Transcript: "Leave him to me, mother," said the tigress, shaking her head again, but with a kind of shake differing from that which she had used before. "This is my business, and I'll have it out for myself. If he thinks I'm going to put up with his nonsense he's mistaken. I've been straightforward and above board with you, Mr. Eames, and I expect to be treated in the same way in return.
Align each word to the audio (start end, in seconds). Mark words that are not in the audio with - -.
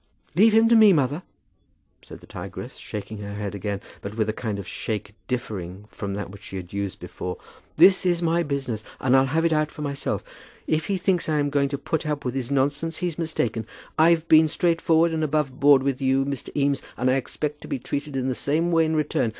"Leave 0.33 0.51
him 0.51 0.67
to 0.67 0.75
me, 0.75 0.91
mother," 0.91 1.21
said 2.03 2.21
the 2.21 2.25
tigress, 2.25 2.77
shaking 2.77 3.19
her 3.19 3.35
head 3.35 3.53
again, 3.53 3.79
but 4.01 4.17
with 4.17 4.27
a 4.27 4.33
kind 4.33 4.57
of 4.57 4.67
shake 4.67 5.13
differing 5.27 5.85
from 5.91 6.15
that 6.15 6.31
which 6.31 6.41
she 6.41 6.55
had 6.55 6.73
used 6.73 6.99
before. 6.99 7.37
"This 7.77 8.03
is 8.03 8.19
my 8.19 8.41
business, 8.41 8.83
and 8.99 9.15
I'll 9.15 9.27
have 9.27 9.45
it 9.45 9.53
out 9.53 9.69
for 9.69 9.83
myself. 9.83 10.23
If 10.65 10.87
he 10.87 10.97
thinks 10.97 11.29
I'm 11.29 11.51
going 11.51 11.69
to 11.69 11.77
put 11.77 12.07
up 12.07 12.25
with 12.25 12.33
his 12.33 12.49
nonsense 12.49 12.97
he's 12.97 13.19
mistaken. 13.19 13.67
I've 13.95 14.27
been 14.27 14.47
straightforward 14.47 15.13
and 15.13 15.23
above 15.23 15.59
board 15.59 15.83
with 15.83 16.01
you, 16.01 16.25
Mr. 16.25 16.49
Eames, 16.57 16.81
and 16.97 17.07
I 17.07 17.13
expect 17.17 17.61
to 17.61 17.67
be 17.67 17.77
treated 17.77 18.15
in 18.15 18.27
the 18.27 18.33
same 18.33 18.71
way 18.71 18.85
in 18.85 18.95
return. 18.95 19.29